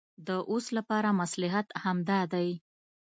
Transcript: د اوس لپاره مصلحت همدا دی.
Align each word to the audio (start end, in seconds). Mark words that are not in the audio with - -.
د 0.27 0.29
اوس 0.51 0.65
لپاره 0.77 1.09
مصلحت 1.21 1.67
همدا 1.83 2.19
دی. 2.33 2.49